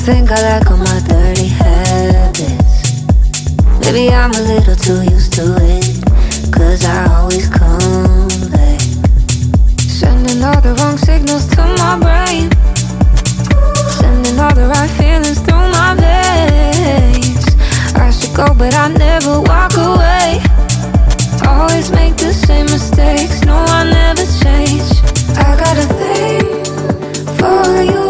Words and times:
think 0.00 0.30
I 0.30 0.40
like 0.40 0.70
all 0.70 0.78
my 0.78 0.98
dirty 1.08 1.46
habits. 1.46 3.04
Maybe 3.80 4.08
I'm 4.10 4.32
a 4.32 4.40
little 4.40 4.74
too 4.74 5.02
used 5.02 5.34
to 5.34 5.44
it, 5.60 5.84
cause 6.50 6.84
I 6.86 7.06
always 7.16 7.48
come 7.48 8.28
back. 8.50 8.80
Sending 9.78 10.42
all 10.42 10.60
the 10.62 10.74
wrong 10.78 10.96
signals 10.96 11.46
to 11.48 11.62
my 11.82 11.98
brain, 12.00 12.48
sending 14.00 14.38
all 14.40 14.54
the 14.54 14.68
right 14.72 14.90
feelings 14.96 15.40
through 15.40 15.68
my 15.78 15.92
veins. 16.00 17.44
I 17.94 18.10
should 18.10 18.34
go, 18.34 18.54
but 18.54 18.74
I 18.74 18.88
never 18.88 19.42
walk 19.42 19.74
away. 19.76 20.40
Always 21.46 21.90
make 21.90 22.16
the 22.16 22.32
same 22.32 22.66
mistakes, 22.66 23.42
no, 23.44 23.56
I 23.68 23.84
never 23.84 24.24
change. 24.40 24.88
I 25.36 25.50
got 25.60 25.76
a 25.76 25.86
thing 26.00 26.64
for 27.36 27.82
you. 27.82 28.09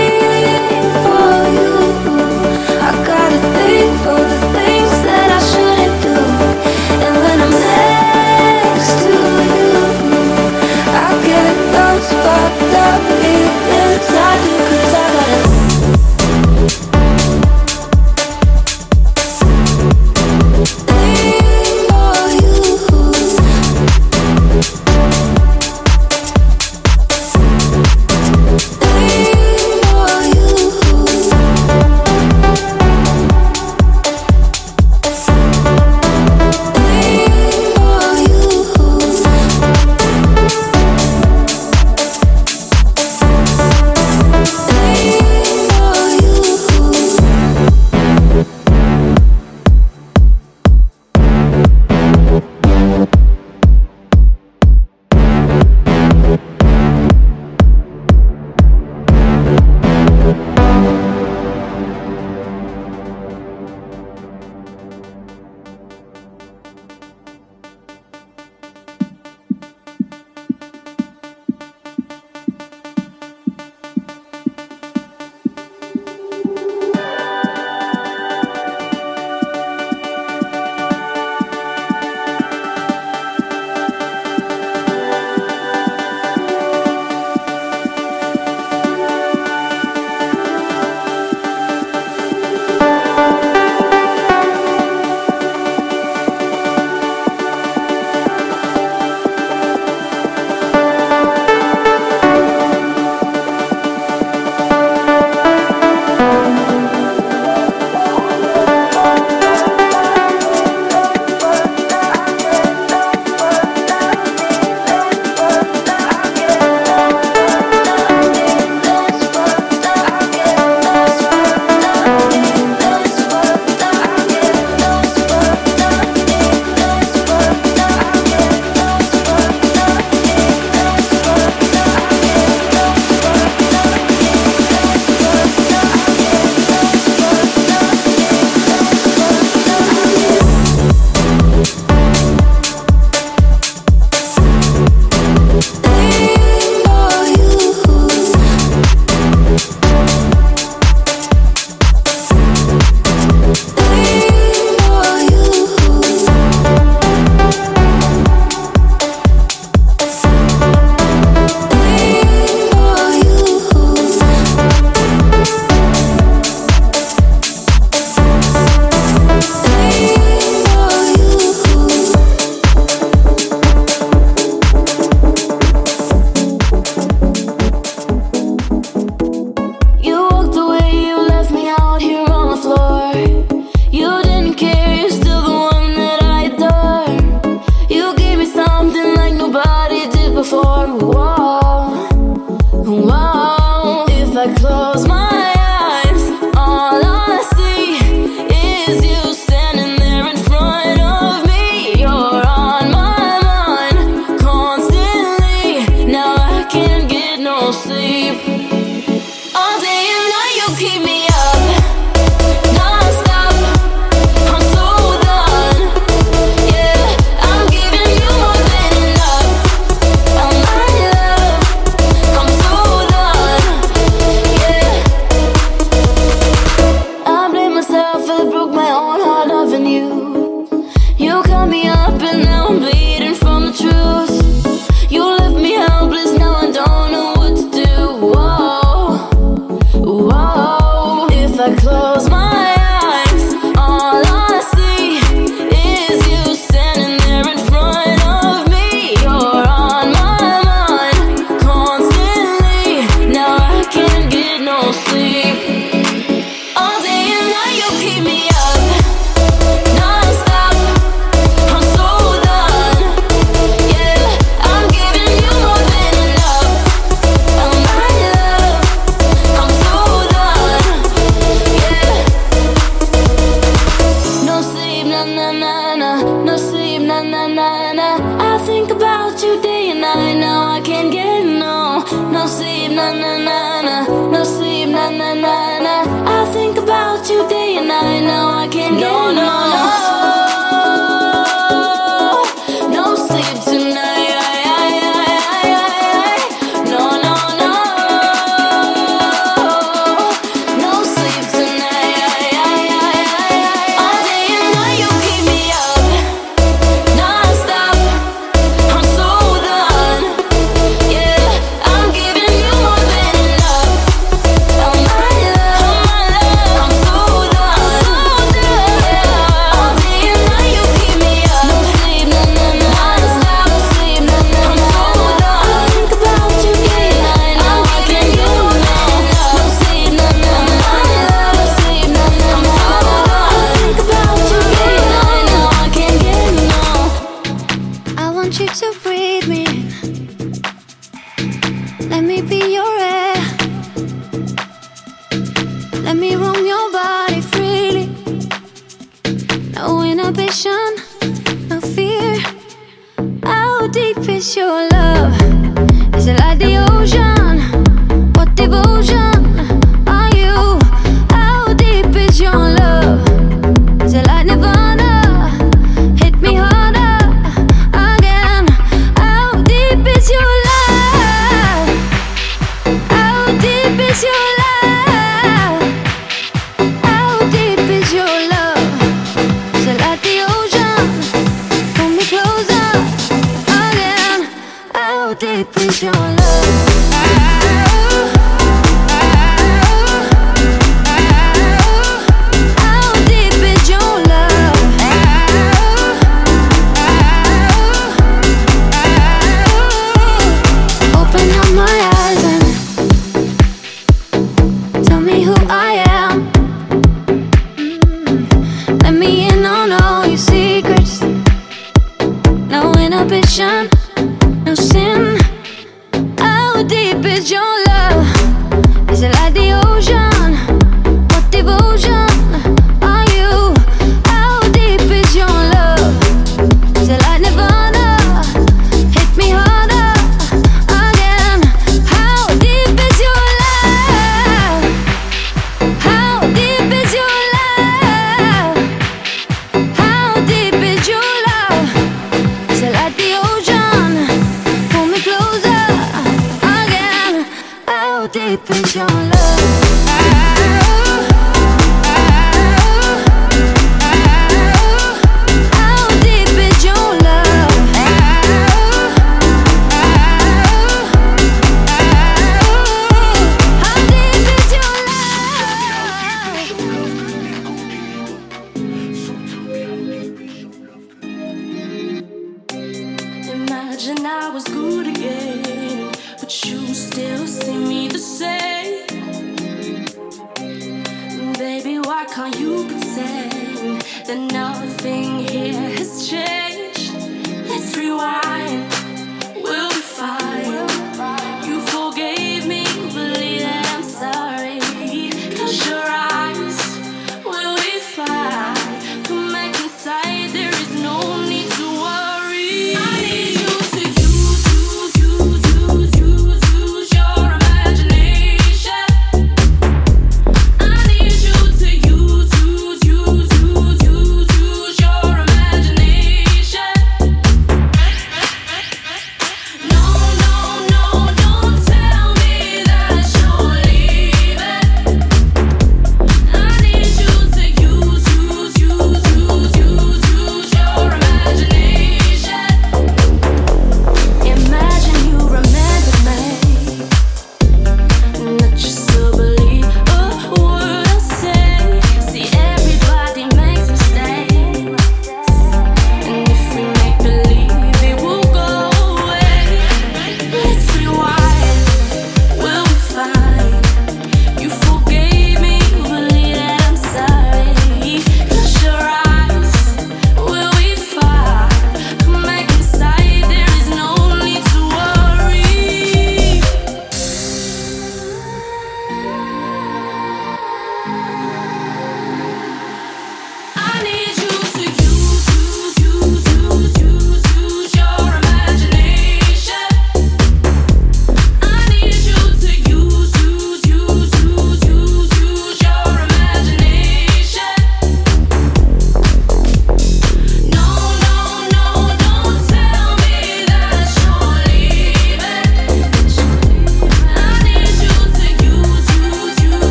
you 279.43 279.61
day 279.61 279.89
and 279.89 280.01
night. 280.01 280.35
Now 280.35 280.69
I 280.69 280.81
can't 280.81 281.11
get 281.11 281.43
no, 281.45 282.03
no 282.31 282.45
sleep, 282.47 282.91
na 282.91 283.11
na 283.11 283.37
na 283.37 283.81
na, 283.81 283.97
no 284.31 284.43
sleep, 284.43 284.89
na 284.89 285.09
na 285.09 285.33
na 285.33 285.79
na. 285.79 285.95
I 286.39 286.51
think 286.53 286.77
about 286.77 287.29
you 287.29 287.47
day 287.47 287.77
and 287.77 287.87
night. 287.87 288.21
Now 288.21 288.57
I 288.57 288.67
can't 288.67 288.95
no, 288.95 288.99
get 288.99 289.35
no. 289.35 289.43
no. 289.43 289.70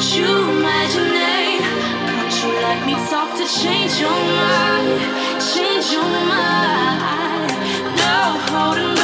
You 0.00 0.24
imagine? 0.24 1.10
You 2.40 2.48
let 2.62 2.86
me 2.86 2.94
talk 3.10 3.36
to 3.36 3.46
change 3.46 4.00
your 4.00 4.10
mind? 4.10 4.98
Change 5.52 5.92
your 5.92 6.02
mind. 6.02 7.50
No 8.00 8.16
holding. 8.48 8.96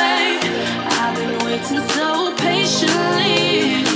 I've 0.88 1.14
been 1.14 1.44
waiting 1.44 1.86
so 1.90 2.34
patiently. 2.36 3.95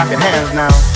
Clap 0.00 0.10
your 0.12 0.18
hands 0.18 0.54
now. 0.54 0.89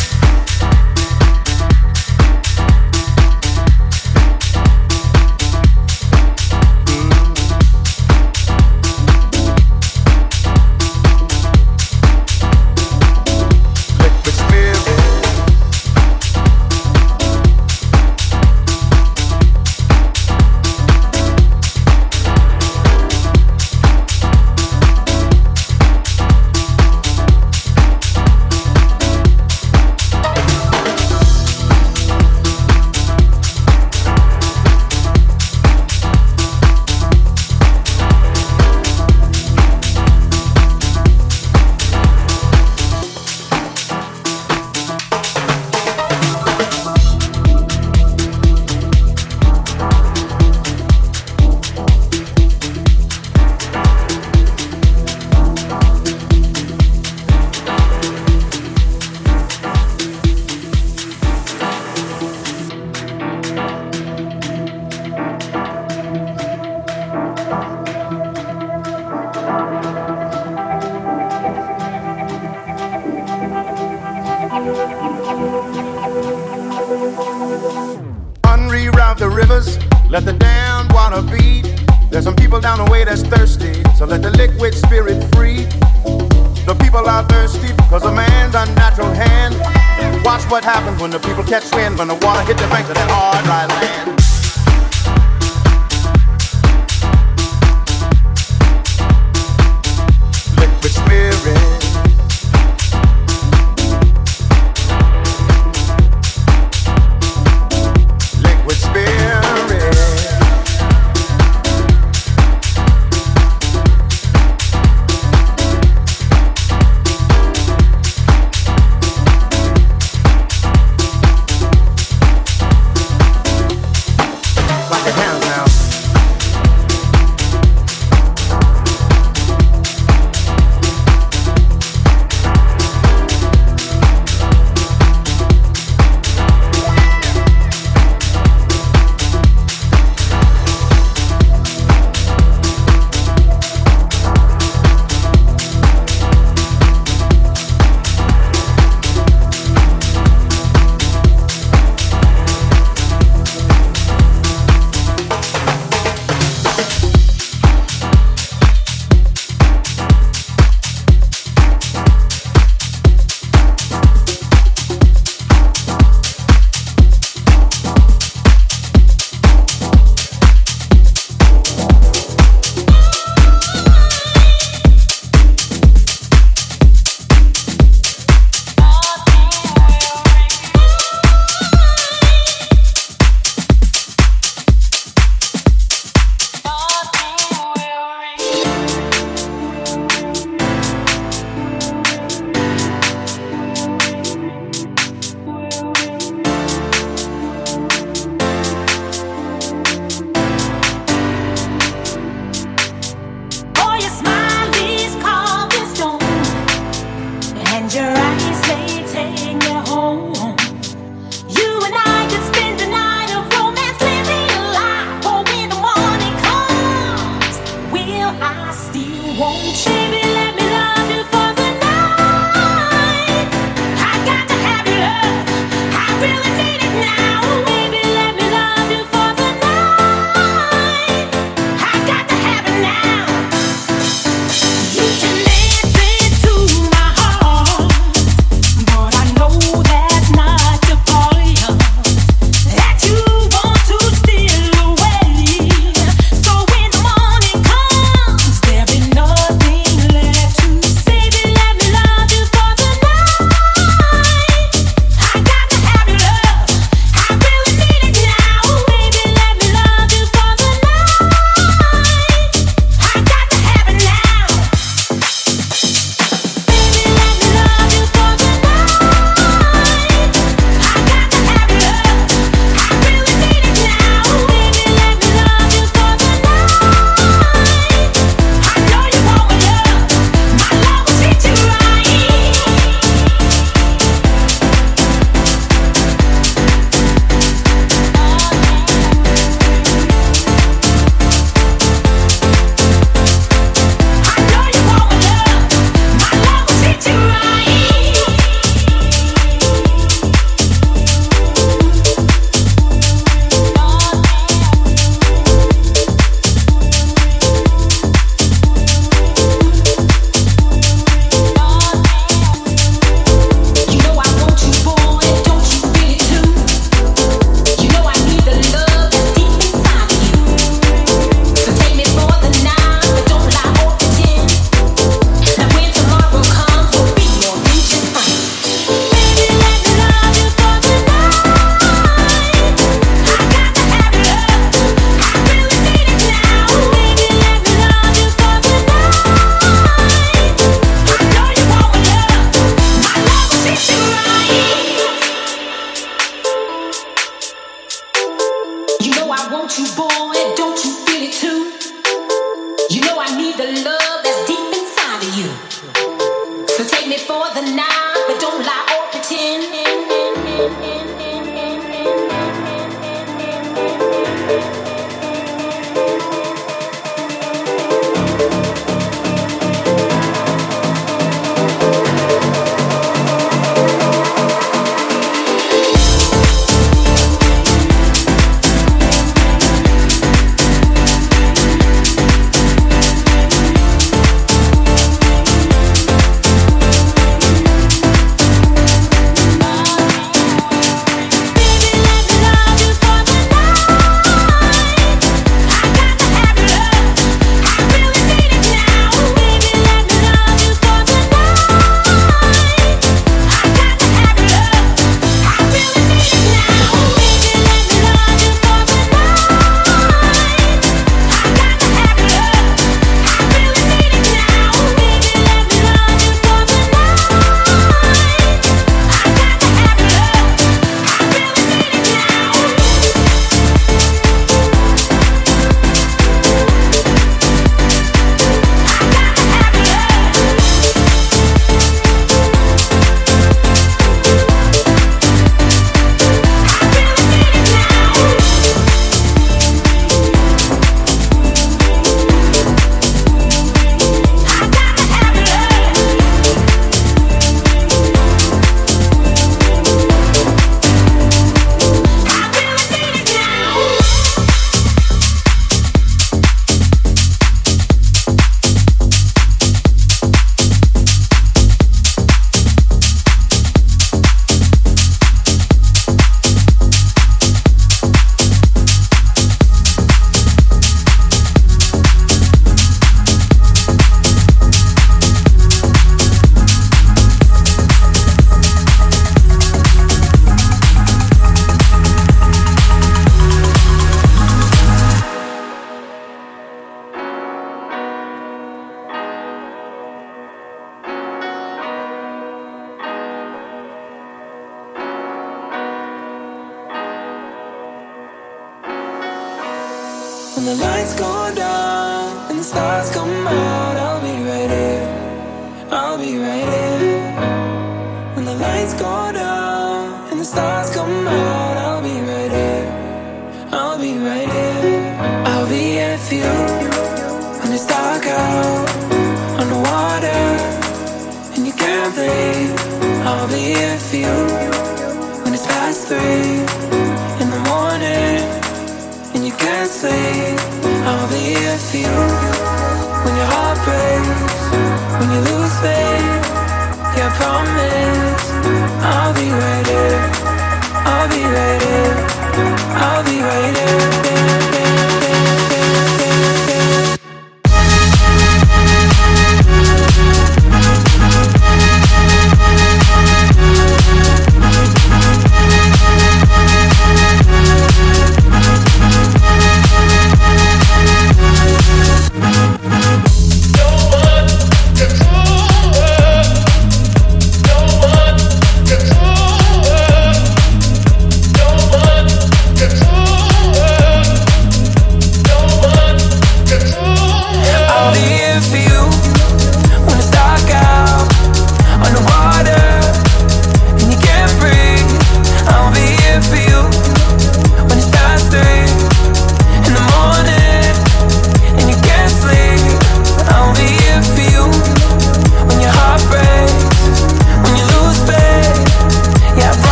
I 349.37 349.49
want 349.53 349.77
you, 349.81 349.87
boy. 349.97 350.34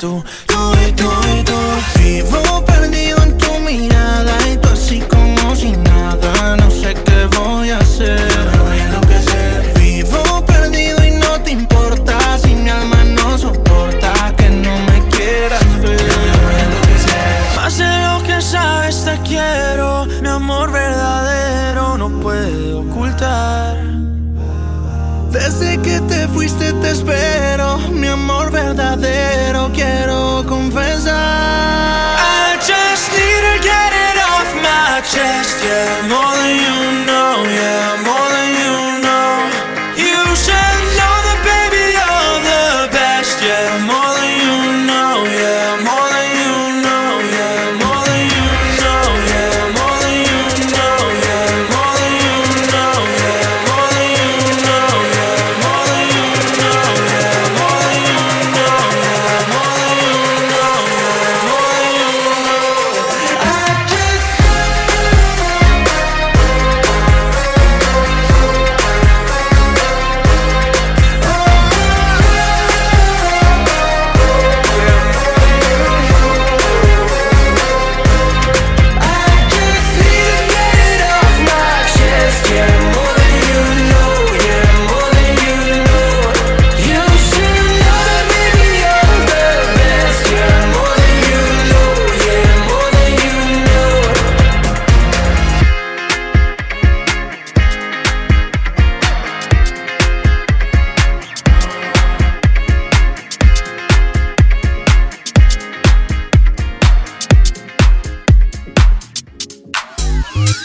to 0.00 0.22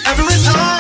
Every 0.06 0.38
time 0.44 0.73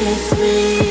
with 0.00 0.38
me. 0.38 0.89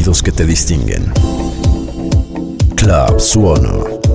Que 0.00 0.32
te 0.32 0.46
distinguen. 0.46 1.12
Club 2.74 3.20
Suono. 3.20 4.09